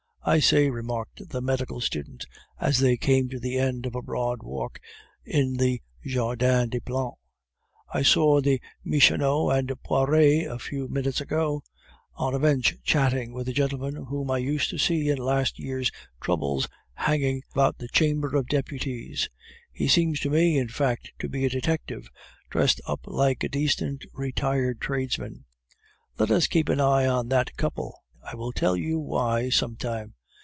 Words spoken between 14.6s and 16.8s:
to see in last year's troubles